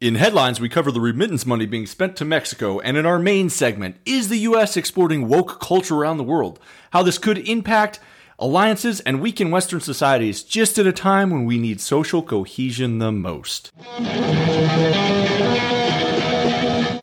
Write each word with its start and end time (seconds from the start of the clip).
In 0.00 0.14
headlines, 0.14 0.60
we 0.60 0.68
cover 0.68 0.92
the 0.92 1.00
remittance 1.00 1.44
money 1.44 1.66
being 1.66 1.84
spent 1.84 2.14
to 2.18 2.24
Mexico, 2.24 2.78
and 2.78 2.96
in 2.96 3.04
our 3.04 3.18
main 3.18 3.50
segment, 3.50 3.96
is 4.06 4.28
the 4.28 4.38
U.S. 4.38 4.76
exporting 4.76 5.26
woke 5.26 5.60
culture 5.60 5.96
around 5.96 6.18
the 6.18 6.22
world? 6.22 6.60
How 6.92 7.02
this 7.02 7.18
could 7.18 7.38
impact 7.38 7.98
alliances 8.38 9.00
and 9.00 9.20
weaken 9.20 9.50
Western 9.50 9.80
societies 9.80 10.44
just 10.44 10.78
at 10.78 10.86
a 10.86 10.92
time 10.92 11.30
when 11.30 11.46
we 11.46 11.58
need 11.58 11.80
social 11.80 12.22
cohesion 12.22 13.00
the 13.00 13.10
most. 13.10 13.72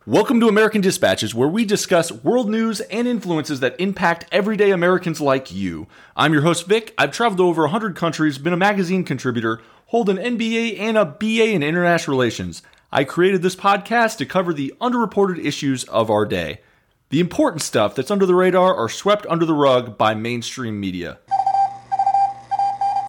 Welcome 0.05 0.39
to 0.39 0.48
American 0.48 0.80
Dispatches, 0.80 1.36
where 1.36 1.50
we 1.50 1.66
discuss 1.66 2.14
world 2.14 2.50
news 2.50 2.80
and 2.80 3.09
influences 3.09 3.59
that 3.59 3.77
impact 3.77 4.25
everyday 4.32 4.71
Americans 4.71 5.20
like 5.20 5.52
you. 5.52 5.88
I'm 6.16 6.32
your 6.32 6.43
host, 6.43 6.66
Vic. 6.66 6.93
I've 6.98 7.12
traveled 7.12 7.39
to 7.39 7.43
over 7.43 7.64
100 7.64 7.98
countries, 7.98 8.38
been 8.38 8.54
a 8.54 8.57
magazine 8.57 9.04
contributor, 9.04 9.59
hold 9.88 10.07
an 10.07 10.16
MBA 10.16 10.80
and 10.80 10.98
a 10.98 11.04
BA 11.04 11.50
in 11.50 11.62
international 11.62 12.16
relations. 12.16 12.62
I 12.96 13.04
created 13.04 13.41
this 13.41 13.57
podcast 13.57 14.20
to 14.20 14.25
cover 14.25 14.54
the 14.54 14.73
underreported 14.80 15.44
issues 15.44 15.84
of 15.84 16.09
our 16.09 16.26
day. 16.26 16.62
The 17.09 17.20
important 17.20 17.62
stuff 17.62 17.94
that's 17.94 18.09
under 18.09 18.26
the 18.26 18.34
radar 18.34 18.73
are 18.73 18.88
swept 18.88 19.26
under 19.26 19.44
the 19.44 19.54
rug 19.54 19.98
by 19.98 20.16
mainstream 20.16 20.80
media. 20.80 21.20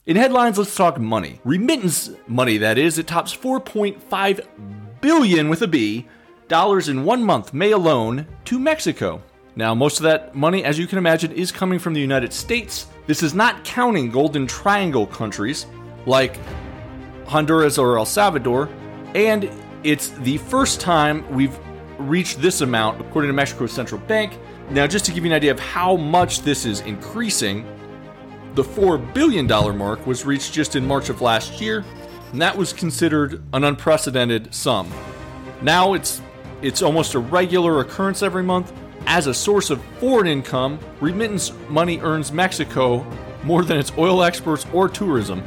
In 0.05 0.17
headlines, 0.17 0.59
let's 0.59 0.75
talk 0.75 0.99
money. 0.99 1.39
Remittance 1.45 2.11
money, 2.27 2.57
that 2.57 2.79
is, 2.79 2.99
it 2.99 3.07
tops 3.07 3.33
4.5 3.37 5.01
billion 5.01 5.49
with 5.49 5.63
a 5.63 5.69
B 5.69 6.09
dollars 6.49 6.89
in 6.89 7.05
one 7.05 7.23
month, 7.23 7.55
May 7.55 7.71
alone, 7.71 8.27
to 8.47 8.59
Mexico. 8.59 9.23
Now, 9.55 9.73
most 9.73 9.99
of 9.99 10.03
that 10.03 10.35
money, 10.35 10.65
as 10.65 10.81
you 10.81 10.89
can 10.89 10.99
imagine, 10.99 11.31
is 11.31 11.53
coming 11.53 11.79
from 11.79 11.95
the 11.95 12.01
United 12.01 12.33
States. 12.33 12.89
This 13.07 13.23
is 13.23 13.35
not 13.35 13.63
counting 13.63 14.11
Golden 14.11 14.49
Triangle 14.49 15.07
countries 15.07 15.67
like 16.07 16.41
Honduras 17.29 17.79
or 17.79 17.99
El 17.99 18.05
Salvador, 18.05 18.69
and 19.15 19.49
it's 19.87 20.09
the 20.09 20.37
first 20.39 20.81
time 20.81 21.25
we've 21.33 21.57
reached 21.99 22.43
this 22.43 22.61
amount, 22.61 23.01
according 23.01 23.29
to 23.29 23.33
Mexico's 23.33 23.73
central 23.73 24.01
bank. 24.03 24.37
Now, 24.69 24.85
just 24.89 25.05
to 25.05 25.13
give 25.13 25.25
you 25.25 25.31
an 25.31 25.37
idea 25.37 25.53
of 25.53 25.61
how 25.61 25.97
much 25.97 26.43
this 26.43 26.65
is 26.67 26.81
increasing, 26.81 27.65
the 28.57 28.65
$4 28.65 29.15
billion 29.15 29.47
mark 29.47 30.05
was 30.05 30.25
reached 30.25 30.53
just 30.53 30.75
in 30.75 30.85
March 30.85 31.09
of 31.09 31.23
last 31.23 31.61
year, 31.61 31.85
and 32.33 32.43
that 32.43 32.57
was 32.57 32.73
considered 32.73 33.45
an 33.53 33.63
unprecedented 33.63 34.53
sum. 34.53 34.91
Now 35.63 35.95
it's 35.95 36.21
it's 36.63 36.83
almost 36.83 37.15
a 37.15 37.19
regular 37.21 37.81
occurrence 37.81 38.23
every 38.23 38.43
month. 38.43 38.73
As 39.07 39.29
a 39.29 39.35
source 39.35 39.71
of 39.71 39.81
foreign 40.01 40.27
income, 40.27 40.81
remittance 41.01 41.53
money 41.69 42.01
earns 42.01 42.33
Mexico 42.33 43.07
more 43.45 43.63
than 43.63 43.79
its 43.79 43.93
oil 43.97 44.25
exports 44.25 44.67
or 44.73 44.89
tourism, 44.89 45.45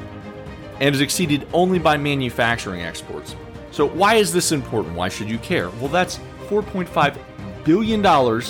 and 0.79 0.95
is 0.95 1.01
exceeded 1.01 1.45
only 1.51 1.77
by 1.77 1.97
manufacturing 1.97 2.81
exports. 2.81 3.35
So, 3.71 3.87
why 3.87 4.15
is 4.15 4.33
this 4.33 4.51
important? 4.51 4.95
Why 4.95 5.09
should 5.09 5.29
you 5.29 5.37
care? 5.39 5.69
Well, 5.69 5.89
that's 5.89 6.19
$4.5 6.47 7.17
billion 7.63 8.41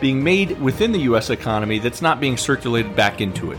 being 0.00 0.22
made 0.22 0.60
within 0.60 0.92
the 0.92 1.00
U.S. 1.00 1.30
economy 1.30 1.78
that's 1.78 2.02
not 2.02 2.20
being 2.20 2.36
circulated 2.36 2.94
back 2.94 3.20
into 3.20 3.52
it. 3.52 3.58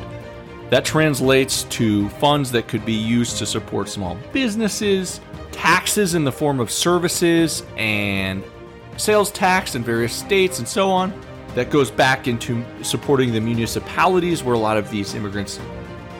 That 0.69 0.85
translates 0.85 1.63
to 1.63 2.09
funds 2.09 2.51
that 2.51 2.67
could 2.67 2.85
be 2.85 2.93
used 2.93 3.37
to 3.37 3.45
support 3.45 3.89
small 3.89 4.17
businesses, 4.33 5.21
taxes 5.51 6.13
in 6.13 6.23
the 6.23 6.31
form 6.31 6.59
of 6.59 6.69
services, 6.69 7.63
and 7.77 8.43
sales 8.97 9.31
tax 9.31 9.75
in 9.75 9.83
various 9.83 10.13
states, 10.13 10.59
and 10.59 10.67
so 10.67 10.91
on. 10.91 11.13
That 11.55 11.71
goes 11.71 11.89
back 11.89 12.27
into 12.27 12.63
supporting 12.83 13.31
the 13.31 13.41
municipalities 13.41 14.43
where 14.43 14.55
a 14.55 14.59
lot 14.59 14.77
of 14.77 14.91
these 14.91 15.15
immigrants 15.15 15.59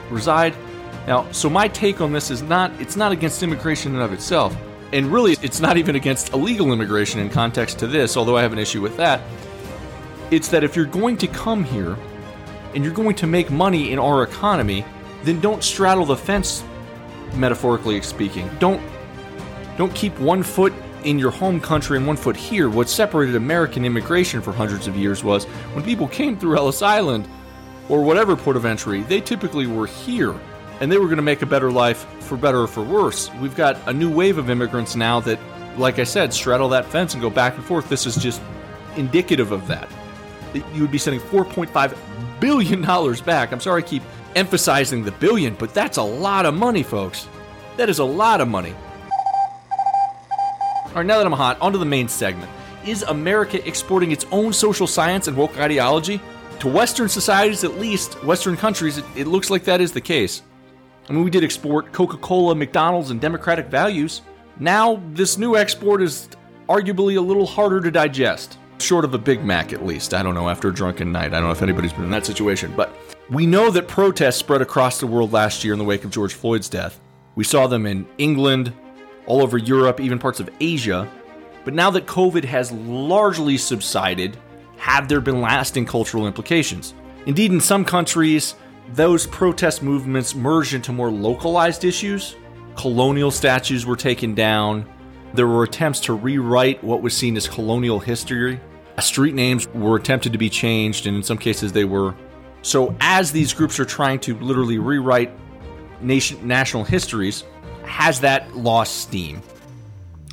reside. 0.10 0.56
Now, 1.08 1.32
so 1.32 1.50
my 1.50 1.70
take 1.70 2.02
on 2.02 2.12
this 2.12 2.30
is 2.30 2.42
not 2.42 2.70
it's 2.82 2.98
not 2.98 3.14
against 3.14 3.42
immigration 3.42 3.96
in 3.96 4.02
of 4.02 4.12
itself. 4.12 4.56
And 4.92 5.12
really 5.12 5.38
it's 5.42 5.62
not 5.62 5.78
even 5.78 5.96
against 5.96 6.34
illegal 6.34 6.72
immigration 6.74 7.22
in 7.22 7.30
context 7.30 7.80
to 7.80 7.88
this, 7.88 8.18
although 8.18 8.38
I 8.38 8.42
have 8.42 8.54
an 8.54 8.60
issue 8.60 8.82
with 8.82 8.98
that. 8.98 9.22
It's 10.32 10.50
that 10.50 10.66
if 10.66 10.76
you're 10.76 10.86
going 10.86 11.18
to 11.18 11.28
come 11.28 11.64
here 11.64 11.98
and 12.76 12.84
you're 12.84 12.94
going 12.94 13.16
to 13.16 13.28
make 13.28 13.50
money 13.50 13.92
in 13.92 14.00
our 14.00 14.24
economy, 14.24 14.86
then 15.24 15.40
don't 15.40 15.64
straddle 15.64 16.06
the 16.06 16.18
fence 16.18 16.64
metaphorically 17.36 18.02
speaking. 18.02 18.50
Don't 18.60 18.82
don't 19.78 19.94
keep 19.96 20.18
one 20.20 20.44
foot 20.44 20.74
in 21.06 21.18
your 21.18 21.32
home 21.32 21.62
country 21.62 21.96
and 21.96 22.06
one 22.06 22.18
foot 22.18 22.36
here. 22.36 22.70
What 22.70 22.90
separated 22.90 23.36
American 23.36 23.86
immigration 23.86 24.42
for 24.42 24.52
hundreds 24.52 24.88
of 24.88 24.98
years 24.98 25.24
was 25.24 25.46
when 25.74 25.86
people 25.86 26.08
came 26.10 26.38
through 26.38 26.58
Ellis 26.58 26.82
Island 26.82 27.30
or 27.88 28.04
whatever 28.04 28.36
port 28.36 28.58
of 28.58 28.66
entry, 28.66 29.04
they 29.04 29.22
typically 29.22 29.68
were 29.68 29.86
here 29.86 30.38
and 30.80 30.92
they 30.92 30.98
were 30.98 31.06
going 31.06 31.18
to 31.18 31.24
make 31.24 31.42
a 31.42 31.46
better 31.46 31.72
life 31.72 32.06
for 32.22 32.38
better 32.38 32.62
or 32.62 32.68
for 32.68 32.84
worse. 32.84 33.32
We've 33.36 33.56
got 33.56 33.78
a 33.88 33.94
new 33.94 34.12
wave 34.12 34.38
of 34.38 34.50
immigrants 34.50 34.96
now 34.96 35.20
that, 35.22 35.40
like 35.78 36.00
I 36.00 36.04
said, 36.04 36.34
straddle 36.34 36.70
that 36.70 36.86
fence 36.86 37.14
and 37.14 37.22
go 37.22 37.30
back 37.30 37.56
and 37.56 37.64
forth. 37.64 37.90
This 37.90 38.06
is 38.06 38.16
just 38.16 38.42
indicative 38.96 39.52
of 39.52 39.68
that. 39.68 39.90
You 40.74 40.82
would 40.82 40.92
be 40.92 40.98
sending 40.98 41.22
$4.5 41.22 41.98
billion 42.40 42.82
back. 43.24 43.52
I'm 43.52 43.60
sorry 43.60 43.84
I 43.84 43.86
keep 43.86 44.04
emphasizing 44.36 45.04
the 45.04 45.12
billion, 45.12 45.56
but 45.56 45.74
that's 45.74 45.98
a 45.98 46.04
lot 46.04 46.46
of 46.46 46.54
money, 46.54 46.84
folks. 46.84 47.28
That 47.78 47.90
is 47.90 48.00
a 48.00 48.06
lot 48.06 48.42
of 48.42 48.48
money. 48.48 48.74
All 50.88 50.94
right, 50.96 51.06
now 51.06 51.18
that 51.18 51.26
I'm 51.26 51.34
hot, 51.34 51.60
onto 51.62 51.78
the 51.78 51.86
main 51.86 52.08
segment. 52.08 52.50
Is 52.86 53.04
America 53.04 53.66
exporting 53.68 54.12
its 54.12 54.26
own 54.32 54.54
social 54.54 54.88
science 54.88 55.28
and 55.28 55.36
woke 55.36 55.58
ideology? 55.58 56.22
To 56.60 56.68
Western 56.68 57.10
societies, 57.10 57.64
at 57.64 57.78
least, 57.78 58.24
Western 58.24 58.58
countries, 58.58 58.98
it, 58.98 59.06
it 59.16 59.28
looks 59.28 59.50
like 59.50 59.64
that 59.66 59.82
is 59.82 59.92
the 59.92 60.02
case. 60.02 60.42
I 61.10 61.14
mean, 61.14 61.24
we 61.24 61.30
did 61.30 61.44
export 61.44 61.94
Coca 61.94 62.18
Cola, 62.18 62.54
McDonald's, 62.54 63.12
and 63.12 63.22
democratic 63.22 63.68
values. 63.68 64.22
Now, 64.60 65.02
this 65.14 65.38
new 65.38 65.56
export 65.56 66.02
is 66.02 66.28
arguably 66.68 67.18
a 67.18 67.22
little 67.22 67.46
harder 67.46 67.80
to 67.80 67.90
digest. 67.92 68.58
Short 68.80 69.06
of 69.06 69.14
a 69.14 69.18
Big 69.18 69.44
Mac, 69.44 69.72
at 69.72 69.86
least. 69.86 70.14
I 70.14 70.22
don't 70.22 70.34
know, 70.34 70.50
after 70.50 70.68
a 70.68 70.74
drunken 70.74 71.12
night. 71.12 71.28
I 71.28 71.40
don't 71.40 71.44
know 71.44 71.52
if 71.52 71.62
anybody's 71.62 71.94
been 71.94 72.04
in 72.04 72.12
that 72.12 72.26
situation. 72.26 72.74
But 72.76 72.94
we 73.30 73.46
know 73.46 73.72
that 73.72 73.88
protests 73.88 74.36
spread 74.36 74.62
across 74.62 75.00
the 75.00 75.08
world 75.08 75.32
last 75.32 75.64
year 75.64 75.74
in 75.74 75.80
the 75.80 75.86
wake 75.86 76.04
of 76.04 76.12
George 76.12 76.34
Floyd's 76.34 76.68
death. 76.68 77.00
We 77.36 77.44
saw 77.44 77.68
them 77.68 77.86
in 77.86 78.06
England, 78.18 78.74
all 79.28 79.42
over 79.42 79.58
Europe, 79.58 80.02
even 80.02 80.20
parts 80.20 80.40
of 80.40 80.50
Asia. 80.60 81.10
But 81.64 81.74
now 81.74 81.90
that 81.92 82.06
COVID 82.06 82.44
has 82.44 82.72
largely 82.72 83.58
subsided, 83.58 84.38
have 84.78 85.08
there 85.08 85.22
been 85.22 85.42
lasting 85.42 85.86
cultural 85.86 86.28
implications? 86.28 86.94
Indeed, 87.26 87.52
in 87.52 87.62
some 87.62 87.84
countries, 87.84 88.56
those 88.94 89.28
protest 89.28 89.84
movements 89.84 90.34
merged 90.36 90.74
into 90.74 90.92
more 90.92 91.12
localized 91.12 91.84
issues. 91.84 92.36
Colonial 92.76 93.32
statues 93.32 93.86
were 93.86 93.96
taken 93.96 94.34
down. 94.34 94.88
There 95.34 95.48
were 95.48 95.64
attempts 95.64 96.00
to 96.02 96.14
rewrite 96.14 96.84
what 96.84 97.02
was 97.02 97.16
seen 97.16 97.36
as 97.36 97.48
colonial 97.48 98.00
history. 98.00 98.60
Street 99.00 99.36
names 99.36 99.68
were 99.70 99.96
attempted 99.96 100.32
to 100.32 100.38
be 100.38 100.50
changed, 100.50 101.06
and 101.06 101.18
in 101.18 101.24
some 101.24 101.38
cases 101.38 101.72
they 101.72 101.86
were. 101.86 102.16
So, 102.64 102.96
as 103.00 103.32
these 103.32 103.54
groups 103.54 103.80
are 103.80 103.86
trying 103.86 104.20
to 104.22 104.36
literally 104.40 104.80
rewrite 104.80 105.32
nation, 106.02 106.48
national 106.48 106.84
histories, 106.84 107.44
has 107.84 108.20
that 108.22 108.56
lost 108.56 109.02
steam? 109.02 109.42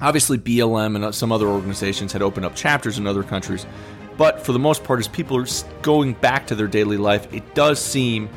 Obviously, 0.01 0.39
BLM 0.39 0.97
and 0.97 1.15
some 1.15 1.31
other 1.31 1.47
organizations 1.47 2.13
had 2.13 2.23
opened 2.23 2.47
up 2.47 2.55
chapters 2.55 2.99
in 2.99 3.07
other 3.07 3.23
countries, 3.23 3.67
but 4.17 4.41
for 4.45 4.53
the 4.53 4.59
most 4.59 4.85
part, 4.85 5.01
as 5.01 5.09
people 5.09 5.37
are 5.37 5.47
going 5.83 6.15
back 6.15 6.47
to 6.47 6.55
their 6.55 6.67
daily 6.67 6.97
life, 6.97 7.33
it 7.33 7.55
does 7.55 7.79
seem 7.79 8.29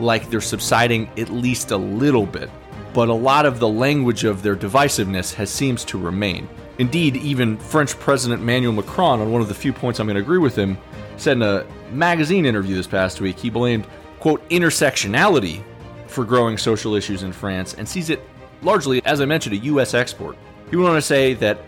like 0.00 0.30
they're 0.30 0.40
subsiding 0.40 1.10
at 1.18 1.30
least 1.30 1.70
a 1.70 1.76
little 1.76 2.26
bit, 2.26 2.50
but 2.92 3.08
a 3.08 3.14
lot 3.14 3.46
of 3.46 3.60
the 3.60 3.68
language 3.68 4.24
of 4.24 4.42
their 4.42 4.56
divisiveness 4.56 5.34
has 5.34 5.50
seems 5.50 5.84
to 5.86 5.98
remain. 5.98 6.48
Indeed, 6.78 7.16
even 7.16 7.58
French 7.58 7.98
President 7.98 8.40
Emmanuel 8.40 8.72
Macron, 8.72 9.20
on 9.20 9.30
one 9.30 9.42
of 9.42 9.48
the 9.48 9.54
few 9.54 9.72
points 9.72 10.00
I'm 10.00 10.06
going 10.06 10.16
to 10.16 10.22
agree 10.22 10.38
with 10.38 10.56
him, 10.56 10.78
said 11.16 11.36
in 11.36 11.42
a 11.42 11.66
magazine 11.92 12.46
interview 12.46 12.74
this 12.74 12.86
past 12.86 13.20
week 13.20 13.38
he 13.38 13.50
blamed, 13.50 13.86
quote, 14.18 14.46
intersectionality 14.48 15.62
for 16.06 16.24
growing 16.24 16.56
social 16.56 16.94
issues 16.94 17.22
in 17.22 17.32
France 17.32 17.74
and 17.74 17.88
sees 17.88 18.10
it 18.10 18.20
largely, 18.62 19.04
as 19.04 19.20
I 19.20 19.26
mentioned, 19.26 19.54
a 19.54 19.58
U.S. 19.58 19.94
export. 19.94 20.36
He 20.70 20.76
went 20.76 20.88
on 20.88 20.94
to 20.94 21.02
say 21.02 21.34
that 21.34 21.58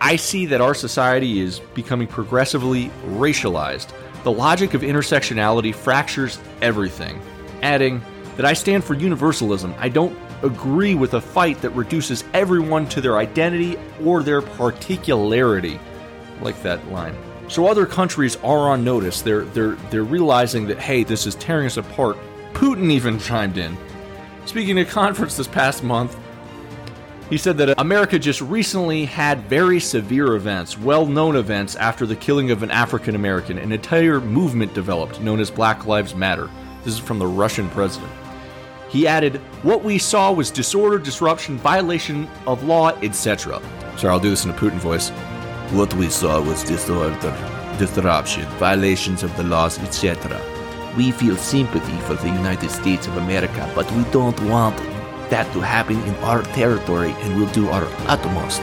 I 0.00 0.16
see 0.16 0.46
that 0.46 0.60
our 0.60 0.74
society 0.74 1.40
is 1.40 1.60
becoming 1.60 2.06
progressively 2.06 2.90
racialized 3.06 3.92
the 4.22 4.32
logic 4.32 4.74
of 4.74 4.82
intersectionality 4.82 5.74
fractures 5.74 6.38
everything, 6.60 7.20
adding 7.62 8.02
that 8.36 8.46
I 8.46 8.52
stand 8.52 8.84
for 8.84 8.94
universalism. 8.94 9.74
I 9.78 9.88
don't 9.88 10.16
agree 10.42 10.94
with 10.94 11.14
a 11.14 11.20
fight 11.20 11.60
that 11.62 11.70
reduces 11.70 12.24
everyone 12.34 12.88
to 12.88 13.00
their 13.00 13.18
identity 13.18 13.76
or 14.04 14.22
their 14.22 14.42
particularity. 14.42 15.78
I 16.38 16.42
like 16.42 16.60
that 16.62 16.86
line. 16.90 17.16
So 17.48 17.66
other 17.66 17.86
countries 17.86 18.36
are 18.36 18.70
on 18.70 18.82
notice. 18.82 19.20
They're 19.22 19.44
they're 19.44 19.74
they're 19.90 20.04
realizing 20.04 20.66
that 20.68 20.78
hey, 20.78 21.04
this 21.04 21.26
is 21.26 21.34
tearing 21.34 21.66
us 21.66 21.76
apart. 21.76 22.16
Putin 22.54 22.90
even 22.90 23.18
chimed 23.18 23.58
in. 23.58 23.76
Speaking 24.46 24.78
at 24.78 24.88
a 24.88 24.90
conference 24.90 25.36
this 25.36 25.46
past 25.46 25.82
month, 25.82 26.18
he 27.30 27.38
said 27.38 27.56
that 27.58 27.80
America 27.80 28.18
just 28.18 28.40
recently 28.40 29.04
had 29.04 29.42
very 29.44 29.80
severe 29.80 30.34
events, 30.34 30.78
well 30.78 31.06
known 31.06 31.36
events, 31.36 31.76
after 31.76 32.06
the 32.06 32.16
killing 32.16 32.50
of 32.50 32.62
an 32.62 32.70
African 32.70 33.14
American. 33.14 33.58
An 33.58 33.72
entire 33.72 34.20
movement 34.20 34.74
developed 34.74 35.20
known 35.20 35.40
as 35.40 35.50
Black 35.50 35.86
Lives 35.86 36.14
Matter. 36.14 36.50
This 36.84 36.94
is 36.94 37.00
from 37.00 37.18
the 37.18 37.26
Russian 37.26 37.68
president. 37.70 38.12
He 38.88 39.06
added, 39.06 39.36
What 39.62 39.84
we 39.84 39.98
saw 39.98 40.32
was 40.32 40.50
disorder, 40.50 40.98
disruption, 40.98 41.56
violation 41.58 42.28
of 42.46 42.64
law, 42.64 42.90
etc. 43.02 43.60
Sorry, 43.96 44.12
I'll 44.12 44.20
do 44.20 44.30
this 44.30 44.44
in 44.44 44.50
a 44.50 44.54
Putin 44.54 44.78
voice. 44.78 45.10
What 45.70 45.94
we 45.94 46.10
saw 46.10 46.40
was 46.42 46.62
disorder, 46.64 47.16
disruption, 47.78 48.44
violations 48.58 49.22
of 49.22 49.34
the 49.36 49.44
laws, 49.44 49.78
etc. 49.78 50.40
We 50.96 51.10
feel 51.12 51.36
sympathy 51.36 51.96
for 52.00 52.14
the 52.14 52.28
United 52.28 52.70
States 52.70 53.06
of 53.06 53.16
America, 53.16 53.70
but 53.74 53.90
we 53.92 54.04
don't 54.10 54.38
want 54.42 54.76
that 55.30 55.50
to 55.54 55.60
happen 55.60 56.02
in 56.02 56.14
our 56.16 56.42
territory, 56.42 57.12
and 57.20 57.36
we'll 57.36 57.52
do 57.52 57.68
our 57.68 57.86
utmost 58.08 58.60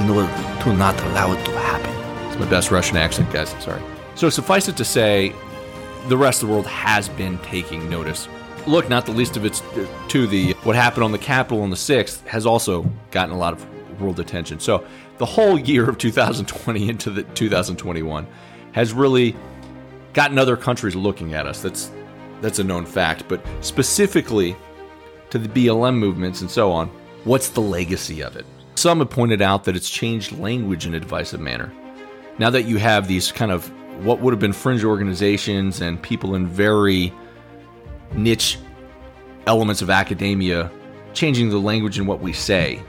in 0.00 0.08
order 0.08 0.28
to 0.62 0.72
not 0.72 0.98
allow 1.06 1.32
it 1.32 1.44
to 1.44 1.50
happen. 1.58 1.90
It's 2.28 2.38
my 2.38 2.48
best 2.48 2.70
Russian 2.70 2.96
accent, 2.96 3.30
guys. 3.32 3.50
Sorry. 3.62 3.82
So 4.14 4.30
suffice 4.30 4.68
it 4.68 4.76
to 4.78 4.84
say, 4.84 5.34
the 6.08 6.16
rest 6.16 6.42
of 6.42 6.48
the 6.48 6.54
world 6.54 6.66
has 6.66 7.08
been 7.08 7.38
taking 7.38 7.88
notice. 7.90 8.28
Look, 8.66 8.88
not 8.88 9.06
the 9.06 9.12
least 9.12 9.36
of 9.36 9.44
it's 9.44 9.62
uh, 9.62 9.86
to 10.08 10.26
the 10.26 10.52
what 10.64 10.76
happened 10.76 11.04
on 11.04 11.12
the 11.12 11.18
Capitol 11.18 11.62
on 11.62 11.70
the 11.70 11.76
6th 11.76 12.26
has 12.26 12.46
also 12.46 12.82
gotten 13.10 13.34
a 13.34 13.38
lot 13.38 13.52
of 13.52 14.00
world 14.00 14.20
attention. 14.20 14.60
So 14.60 14.86
the 15.18 15.26
whole 15.26 15.58
year 15.58 15.88
of 15.88 15.98
2020 15.98 16.88
into 16.88 17.10
the 17.10 17.22
2021 17.22 18.26
has 18.72 18.92
really 18.92 19.36
gotten 20.12 20.38
other 20.38 20.56
countries 20.56 20.94
looking 20.94 21.34
at 21.34 21.46
us. 21.46 21.62
That's 21.62 21.90
that's 22.40 22.58
a 22.58 22.64
known 22.64 22.84
fact, 22.84 23.24
but 23.28 23.44
specifically 23.60 24.56
to 25.30 25.38
the 25.38 25.48
BLM 25.48 25.96
movements 25.96 26.40
and 26.42 26.50
so 26.50 26.70
on, 26.70 26.88
what's 27.24 27.48
the 27.48 27.62
legacy 27.62 28.22
of 28.22 28.36
it? 28.36 28.44
Some 28.74 28.98
have 28.98 29.10
pointed 29.10 29.40
out 29.40 29.64
that 29.64 29.74
it's 29.74 29.88
changed 29.88 30.32
language 30.32 30.86
in 30.86 30.94
a 30.94 31.00
divisive 31.00 31.40
manner. 31.40 31.72
Now 32.38 32.50
that 32.50 32.64
you 32.64 32.76
have 32.76 33.08
these 33.08 33.32
kind 33.32 33.50
of 33.50 33.72
what 34.02 34.20
would 34.20 34.32
have 34.32 34.40
been 34.40 34.52
fringe 34.52 34.84
organizations 34.84 35.80
and 35.80 36.00
people 36.00 36.34
in 36.34 36.46
very 36.46 37.12
niche 38.14 38.58
elements 39.46 39.82
of 39.82 39.90
academia 39.90 40.70
changing 41.14 41.48
the 41.48 41.58
language 41.58 41.98
in 41.98 42.06
what 42.06 42.20
we 42.20 42.32
say. 42.32 42.82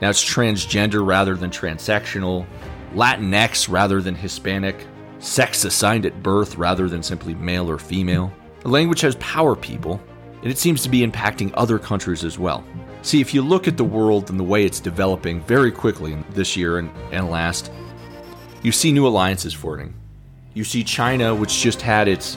Now 0.00 0.10
it's 0.10 0.24
transgender 0.24 1.04
rather 1.04 1.34
than 1.34 1.50
transsexual, 1.50 2.46
Latinx 2.94 3.68
rather 3.68 4.00
than 4.00 4.14
Hispanic, 4.14 4.86
sex 5.18 5.64
assigned 5.64 6.06
at 6.06 6.22
birth 6.22 6.56
rather 6.56 6.88
than 6.88 7.02
simply 7.02 7.34
male 7.34 7.70
or 7.70 7.78
female. 7.78 8.32
The 8.60 8.68
language 8.68 9.00
has 9.00 9.16
power, 9.16 9.56
people, 9.56 10.00
and 10.42 10.50
it 10.50 10.58
seems 10.58 10.82
to 10.82 10.88
be 10.88 11.06
impacting 11.06 11.50
other 11.54 11.78
countries 11.78 12.24
as 12.24 12.38
well. 12.38 12.64
See, 13.02 13.20
if 13.20 13.32
you 13.32 13.42
look 13.42 13.66
at 13.66 13.76
the 13.76 13.84
world 13.84 14.30
and 14.30 14.38
the 14.38 14.44
way 14.44 14.64
it's 14.64 14.80
developing 14.80 15.42
very 15.42 15.72
quickly 15.72 16.16
this 16.30 16.56
year 16.56 16.78
and, 16.78 16.90
and 17.12 17.30
last, 17.30 17.72
you 18.62 18.72
see 18.72 18.92
new 18.92 19.06
alliances 19.06 19.54
forming. 19.54 19.94
You 20.54 20.64
see 20.64 20.82
China, 20.82 21.34
which 21.34 21.60
just 21.60 21.82
had 21.82 22.08
its 22.08 22.36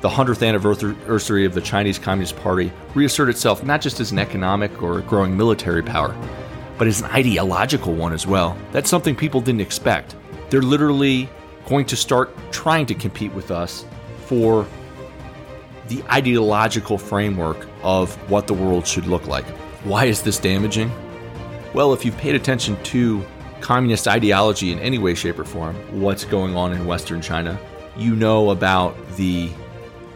the 0.00 0.08
100th 0.08 0.46
anniversary 0.46 1.46
of 1.46 1.54
the 1.54 1.60
Chinese 1.60 1.98
Communist 1.98 2.36
Party, 2.36 2.70
reassert 2.94 3.28
itself 3.28 3.62
not 3.64 3.80
just 3.80 4.00
as 4.00 4.12
an 4.12 4.18
economic 4.18 4.82
or 4.82 5.00
growing 5.02 5.36
military 5.36 5.82
power, 5.82 6.14
but 6.76 6.86
as 6.86 7.00
an 7.00 7.06
ideological 7.10 7.94
one 7.94 8.12
as 8.12 8.26
well. 8.26 8.56
That's 8.72 8.90
something 8.90 9.16
people 9.16 9.40
didn't 9.40 9.62
expect. 9.62 10.14
They're 10.50 10.60
literally 10.60 11.28
going 11.66 11.86
to 11.86 11.96
start 11.96 12.36
trying 12.52 12.84
to 12.86 12.94
compete 12.94 13.32
with 13.32 13.50
us 13.50 13.86
for 14.26 14.66
the 15.88 16.02
ideological 16.10 16.98
framework 16.98 17.66
of 17.82 18.14
what 18.30 18.46
the 18.46 18.54
world 18.54 18.86
should 18.86 19.06
look 19.06 19.26
like. 19.26 19.46
Why 19.84 20.04
is 20.04 20.22
this 20.22 20.38
damaging? 20.38 20.90
Well, 21.72 21.92
if 21.92 22.04
you've 22.04 22.16
paid 22.18 22.34
attention 22.34 22.82
to 22.84 23.24
communist 23.64 24.06
ideology 24.06 24.72
in 24.72 24.78
any 24.80 24.98
way, 24.98 25.14
shape, 25.14 25.38
or 25.38 25.44
form, 25.44 25.74
what's 25.98 26.26
going 26.26 26.54
on 26.54 26.74
in 26.74 26.84
Western 26.84 27.22
China, 27.22 27.58
you 27.96 28.14
know 28.14 28.50
about 28.50 28.94
the, 29.16 29.50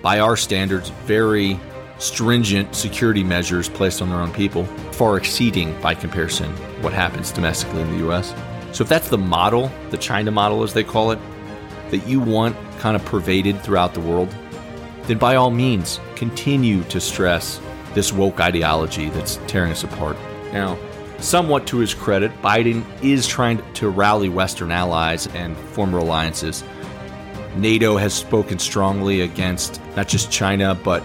by 0.02 0.20
our 0.20 0.36
standards, 0.36 0.90
very 1.06 1.58
stringent 1.98 2.74
security 2.74 3.24
measures 3.24 3.66
placed 3.70 4.02
on 4.02 4.10
their 4.10 4.18
own 4.18 4.30
people, 4.34 4.66
far 4.92 5.16
exceeding, 5.16 5.74
by 5.80 5.94
comparison, 5.94 6.50
what 6.82 6.92
happens 6.92 7.32
domestically 7.32 7.80
in 7.80 7.90
the 7.98 8.10
US. 8.10 8.34
So, 8.72 8.82
if 8.82 8.88
that's 8.90 9.08
the 9.08 9.16
model, 9.16 9.72
the 9.88 9.96
China 9.96 10.30
model 10.30 10.62
as 10.62 10.74
they 10.74 10.84
call 10.84 11.10
it, 11.10 11.18
that 11.90 12.06
you 12.06 12.20
want 12.20 12.54
kind 12.80 12.96
of 12.96 13.04
pervaded 13.06 13.62
throughout 13.62 13.94
the 13.94 14.00
world, 14.00 14.28
then 15.04 15.16
by 15.16 15.36
all 15.36 15.50
means, 15.50 16.00
continue 16.16 16.82
to 16.84 17.00
stress 17.00 17.62
this 17.94 18.12
woke 18.12 18.40
ideology 18.40 19.08
that's 19.08 19.40
tearing 19.46 19.72
us 19.72 19.84
apart. 19.84 20.18
Now, 20.52 20.78
somewhat 21.18 21.66
to 21.68 21.78
his 21.78 21.94
credit, 21.94 22.32
Biden 22.42 22.84
is 23.02 23.26
trying 23.26 23.62
to 23.74 23.88
rally 23.88 24.28
Western 24.28 24.70
allies 24.70 25.26
and 25.28 25.56
former 25.56 25.98
alliances. 25.98 26.64
NATO 27.56 27.96
has 27.96 28.14
spoken 28.14 28.58
strongly 28.58 29.22
against 29.22 29.80
not 29.96 30.08
just 30.08 30.30
China, 30.30 30.74
but 30.74 31.02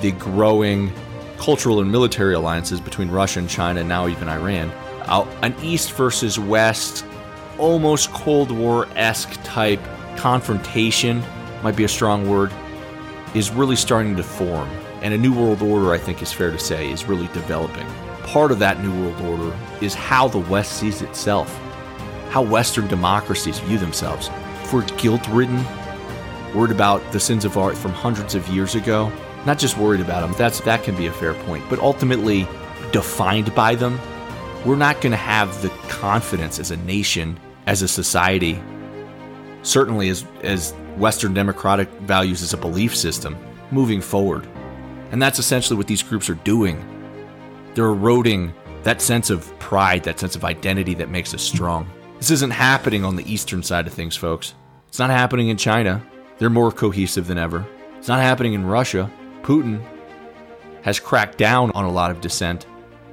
the 0.00 0.12
growing 0.12 0.92
cultural 1.38 1.80
and 1.80 1.90
military 1.90 2.34
alliances 2.34 2.80
between 2.80 3.10
Russia 3.10 3.40
and 3.40 3.48
China, 3.48 3.80
and 3.80 3.88
now 3.88 4.08
even 4.08 4.28
Iran. 4.28 4.70
Uh, 5.02 5.26
an 5.42 5.54
East 5.62 5.92
versus 5.92 6.38
West, 6.38 7.04
almost 7.58 8.10
Cold 8.12 8.50
War 8.50 8.88
esque 8.96 9.38
type 9.44 9.80
confrontation, 10.16 11.22
might 11.62 11.76
be 11.76 11.84
a 11.84 11.88
strong 11.88 12.28
word, 12.28 12.52
is 13.34 13.50
really 13.50 13.76
starting 13.76 14.16
to 14.16 14.22
form. 14.22 14.68
And 15.02 15.14
a 15.14 15.18
new 15.18 15.32
world 15.32 15.62
order, 15.62 15.92
I 15.92 15.98
think 15.98 16.22
is 16.22 16.32
fair 16.32 16.50
to 16.50 16.58
say, 16.58 16.90
is 16.90 17.04
really 17.04 17.28
developing. 17.28 17.86
Part 18.26 18.50
of 18.50 18.58
that 18.58 18.82
new 18.82 18.92
world 19.02 19.20
order 19.22 19.56
is 19.80 19.94
how 19.94 20.28
the 20.28 20.38
West 20.38 20.72
sees 20.72 21.00
itself, 21.00 21.48
how 22.30 22.42
Western 22.42 22.88
democracies 22.88 23.60
view 23.60 23.78
themselves. 23.78 24.30
If 24.64 24.72
we're 24.72 24.84
guilt 24.98 25.26
ridden, 25.28 25.64
worried 26.52 26.72
about 26.72 27.12
the 27.12 27.20
sins 27.20 27.44
of 27.44 27.56
art 27.56 27.76
from 27.76 27.92
hundreds 27.92 28.34
of 28.34 28.46
years 28.48 28.74
ago, 28.74 29.12
not 29.46 29.58
just 29.58 29.78
worried 29.78 30.00
about 30.00 30.22
them, 30.22 30.34
that's, 30.36 30.60
that 30.62 30.82
can 30.82 30.96
be 30.96 31.06
a 31.06 31.12
fair 31.12 31.34
point, 31.44 31.64
but 31.70 31.78
ultimately 31.78 32.48
defined 32.90 33.54
by 33.54 33.76
them, 33.76 33.98
we're 34.64 34.74
not 34.74 35.00
going 35.00 35.12
to 35.12 35.16
have 35.16 35.62
the 35.62 35.68
confidence 35.88 36.58
as 36.58 36.72
a 36.72 36.76
nation, 36.78 37.38
as 37.66 37.82
a 37.82 37.88
society, 37.88 38.60
certainly 39.62 40.08
as, 40.08 40.24
as 40.42 40.72
Western 40.96 41.32
democratic 41.32 41.88
values 42.00 42.42
as 42.42 42.52
a 42.52 42.56
belief 42.56 42.96
system 42.96 43.36
moving 43.70 44.00
forward. 44.00 44.48
And 45.12 45.22
that's 45.22 45.38
essentially 45.38 45.76
what 45.76 45.86
these 45.86 46.02
groups 46.02 46.28
are 46.28 46.34
doing. 46.34 46.95
They're 47.76 47.84
eroding 47.84 48.54
that 48.84 49.02
sense 49.02 49.28
of 49.28 49.56
pride, 49.58 50.02
that 50.04 50.18
sense 50.18 50.34
of 50.34 50.46
identity 50.46 50.94
that 50.94 51.10
makes 51.10 51.34
us 51.34 51.42
strong. 51.42 51.86
This 52.16 52.30
isn't 52.30 52.50
happening 52.52 53.04
on 53.04 53.16
the 53.16 53.30
eastern 53.30 53.62
side 53.62 53.86
of 53.86 53.92
things, 53.92 54.16
folks. 54.16 54.54
It's 54.88 54.98
not 54.98 55.10
happening 55.10 55.50
in 55.50 55.58
China. 55.58 56.02
They're 56.38 56.48
more 56.48 56.72
cohesive 56.72 57.26
than 57.26 57.36
ever. 57.36 57.66
It's 57.98 58.08
not 58.08 58.20
happening 58.20 58.54
in 58.54 58.64
Russia. 58.64 59.10
Putin 59.42 59.84
has 60.84 60.98
cracked 60.98 61.36
down 61.36 61.70
on 61.72 61.84
a 61.84 61.92
lot 61.92 62.10
of 62.10 62.22
dissent 62.22 62.64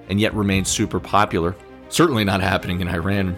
and 0.08 0.18
yet 0.18 0.34
remains 0.34 0.70
super 0.70 1.02
popular. 1.02 1.58
Certainly 1.90 2.24
not 2.24 2.40
happening 2.40 2.80
in 2.80 2.88
Iran 2.88 3.36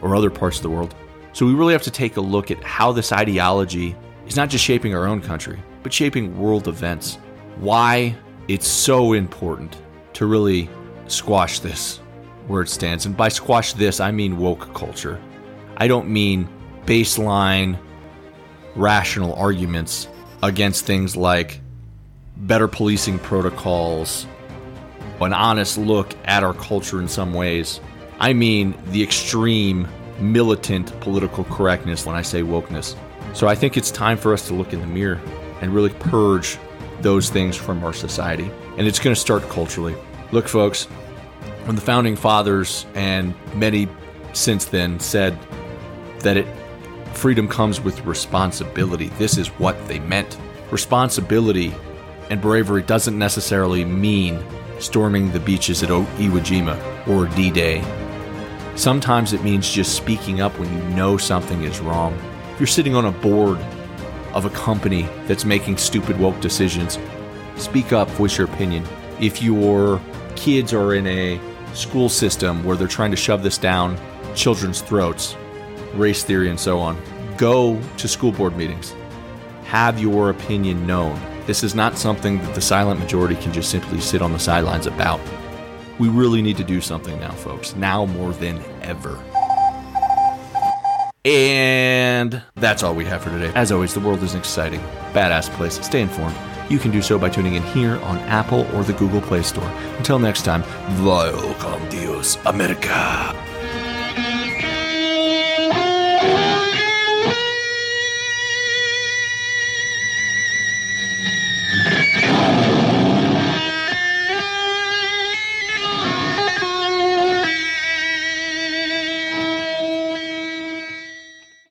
or 0.00 0.16
other 0.16 0.30
parts 0.30 0.56
of 0.56 0.64
the 0.64 0.70
world. 0.70 0.92
So 1.34 1.46
we 1.46 1.54
really 1.54 1.72
have 1.72 1.82
to 1.82 1.90
take 1.92 2.16
a 2.16 2.20
look 2.20 2.50
at 2.50 2.64
how 2.64 2.90
this 2.90 3.12
ideology 3.12 3.94
is 4.26 4.34
not 4.34 4.50
just 4.50 4.64
shaping 4.64 4.92
our 4.92 5.06
own 5.06 5.20
country, 5.20 5.62
but 5.84 5.92
shaping 5.92 6.36
world 6.36 6.66
events. 6.66 7.18
Why 7.58 8.16
it's 8.48 8.66
so 8.66 9.12
important 9.12 9.76
to 10.14 10.26
really 10.26 10.68
squash 11.06 11.60
this 11.60 11.98
where 12.46 12.62
it 12.62 12.68
stands. 12.68 13.06
And 13.06 13.16
by 13.16 13.28
squash 13.28 13.72
this, 13.74 14.00
I 14.00 14.10
mean 14.10 14.38
woke 14.38 14.74
culture. 14.74 15.20
I 15.76 15.88
don't 15.88 16.08
mean 16.08 16.48
baseline 16.86 17.78
rational 18.74 19.34
arguments 19.34 20.08
against 20.42 20.84
things 20.84 21.16
like 21.16 21.60
better 22.36 22.66
policing 22.68 23.18
protocols, 23.20 24.26
an 25.20 25.32
honest 25.32 25.78
look 25.78 26.14
at 26.24 26.42
our 26.42 26.54
culture 26.54 27.00
in 27.00 27.08
some 27.08 27.32
ways. 27.32 27.80
I 28.18 28.32
mean 28.32 28.74
the 28.88 29.02
extreme 29.02 29.86
militant 30.18 30.98
political 31.00 31.44
correctness 31.44 32.06
when 32.06 32.16
I 32.16 32.22
say 32.22 32.42
wokeness. 32.42 32.96
So 33.34 33.48
I 33.48 33.54
think 33.54 33.76
it's 33.76 33.90
time 33.90 34.18
for 34.18 34.32
us 34.32 34.46
to 34.48 34.54
look 34.54 34.72
in 34.72 34.80
the 34.80 34.86
mirror 34.86 35.20
and 35.60 35.74
really 35.74 35.90
purge 35.90 36.58
those 37.02 37.30
things 37.30 37.56
from 37.56 37.82
our 37.84 37.92
society. 37.92 38.50
And 38.78 38.86
it's 38.86 38.98
going 38.98 39.14
to 39.14 39.20
start 39.20 39.42
culturally. 39.48 39.94
Look, 40.32 40.48
folks, 40.48 40.84
when 41.64 41.76
the 41.76 41.82
founding 41.82 42.16
fathers 42.16 42.86
and 42.94 43.34
many 43.54 43.88
since 44.32 44.64
then 44.66 44.98
said 44.98 45.38
that 46.20 46.36
it 46.36 46.46
freedom 47.12 47.48
comes 47.48 47.80
with 47.80 48.04
responsibility, 48.04 49.08
this 49.18 49.36
is 49.36 49.48
what 49.48 49.86
they 49.88 49.98
meant. 50.00 50.38
Responsibility 50.70 51.74
and 52.30 52.40
bravery 52.40 52.82
doesn't 52.82 53.18
necessarily 53.18 53.84
mean 53.84 54.42
storming 54.78 55.30
the 55.32 55.40
beaches 55.40 55.82
at 55.82 55.90
Iwo 55.90 56.40
Jima 56.40 57.06
or 57.06 57.26
D 57.36 57.50
Day 57.50 57.84
Sometimes 58.74 59.34
it 59.34 59.44
means 59.44 59.70
just 59.70 59.94
speaking 59.94 60.40
up 60.40 60.58
when 60.58 60.72
you 60.72 60.96
know 60.96 61.18
something 61.18 61.62
is 61.62 61.80
wrong. 61.80 62.18
If 62.52 62.60
you're 62.60 62.66
sitting 62.66 62.96
on 62.96 63.04
a 63.04 63.12
board 63.12 63.58
of 64.34 64.44
a 64.44 64.50
company 64.50 65.02
that's 65.26 65.44
making 65.44 65.76
stupid 65.76 66.18
woke 66.18 66.40
decisions, 66.40 66.98
speak 67.56 67.92
up, 67.92 68.08
voice 68.10 68.38
your 68.38 68.46
opinion. 68.46 68.84
If 69.20 69.42
your 69.42 70.00
kids 70.36 70.72
are 70.72 70.94
in 70.94 71.06
a 71.06 71.40
school 71.74 72.08
system 72.08 72.64
where 72.64 72.76
they're 72.76 72.88
trying 72.88 73.10
to 73.10 73.16
shove 73.16 73.42
this 73.42 73.58
down 73.58 73.98
children's 74.34 74.80
throats, 74.80 75.36
race 75.94 76.24
theory 76.24 76.48
and 76.48 76.58
so 76.58 76.78
on, 76.78 77.00
go 77.36 77.80
to 77.98 78.08
school 78.08 78.32
board 78.32 78.56
meetings. 78.56 78.94
Have 79.64 80.00
your 80.00 80.30
opinion 80.30 80.86
known. 80.86 81.20
This 81.46 81.64
is 81.64 81.74
not 81.74 81.98
something 81.98 82.38
that 82.38 82.54
the 82.54 82.60
silent 82.60 83.00
majority 83.00 83.36
can 83.36 83.52
just 83.52 83.70
simply 83.70 84.00
sit 84.00 84.22
on 84.22 84.32
the 84.32 84.38
sidelines 84.38 84.86
about. 84.86 85.20
We 85.98 86.08
really 86.08 86.42
need 86.42 86.56
to 86.56 86.64
do 86.64 86.80
something 86.80 87.18
now, 87.20 87.32
folks. 87.32 87.74
Now 87.76 88.06
more 88.06 88.32
than 88.32 88.62
ever. 88.82 89.22
And 91.24 92.42
that's 92.56 92.82
all 92.82 92.94
we 92.94 93.04
have 93.04 93.22
for 93.22 93.30
today. 93.30 93.52
As 93.54 93.70
always, 93.70 93.94
the 93.94 94.00
world 94.00 94.22
is 94.22 94.34
an 94.34 94.40
exciting, 94.40 94.80
badass 95.12 95.48
place. 95.50 95.84
Stay 95.84 96.00
informed. 96.00 96.36
You 96.68 96.78
can 96.78 96.90
do 96.90 97.02
so 97.02 97.18
by 97.18 97.28
tuning 97.28 97.54
in 97.54 97.62
here 97.62 97.96
on 98.02 98.18
Apple 98.20 98.66
or 98.74 98.82
the 98.82 98.94
Google 98.94 99.20
Play 99.20 99.42
Store. 99.42 99.70
Until 99.98 100.18
next 100.18 100.42
time, 100.42 100.62
Welcome, 101.04 101.88
Dios 101.88 102.36
America. 102.46 103.51